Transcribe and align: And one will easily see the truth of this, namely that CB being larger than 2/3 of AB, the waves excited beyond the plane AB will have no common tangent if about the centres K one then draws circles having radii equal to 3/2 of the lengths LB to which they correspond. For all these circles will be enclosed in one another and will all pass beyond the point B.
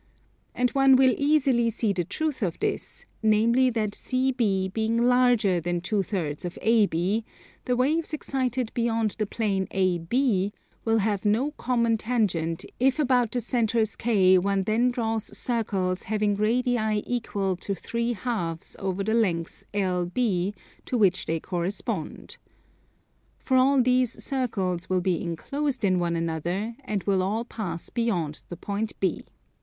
And 0.55 0.71
one 0.71 0.95
will 0.95 1.13
easily 1.15 1.69
see 1.69 1.93
the 1.93 2.03
truth 2.03 2.41
of 2.41 2.57
this, 2.57 3.05
namely 3.21 3.69
that 3.69 3.91
CB 3.91 4.73
being 4.73 4.97
larger 4.97 5.61
than 5.61 5.79
2/3 5.79 6.43
of 6.43 6.57
AB, 6.63 7.23
the 7.65 7.75
waves 7.75 8.11
excited 8.11 8.71
beyond 8.73 9.11
the 9.19 9.27
plane 9.27 9.67
AB 9.69 10.53
will 10.83 10.97
have 10.97 11.23
no 11.23 11.51
common 11.51 11.99
tangent 11.99 12.65
if 12.79 12.97
about 12.97 13.29
the 13.31 13.39
centres 13.41 13.95
K 13.95 14.39
one 14.39 14.63
then 14.63 14.89
draws 14.89 15.37
circles 15.37 16.01
having 16.01 16.35
radii 16.35 17.03
equal 17.05 17.55
to 17.57 17.73
3/2 17.75 18.75
of 18.77 19.05
the 19.05 19.13
lengths 19.13 19.65
LB 19.71 20.55
to 20.85 20.97
which 20.97 21.27
they 21.27 21.39
correspond. 21.39 22.37
For 23.37 23.55
all 23.55 23.79
these 23.83 24.23
circles 24.23 24.89
will 24.89 25.01
be 25.01 25.21
enclosed 25.21 25.85
in 25.85 25.99
one 25.99 26.15
another 26.15 26.73
and 26.85 27.03
will 27.03 27.21
all 27.21 27.45
pass 27.45 27.91
beyond 27.91 28.41
the 28.49 28.57
point 28.57 28.99
B. 28.99 29.25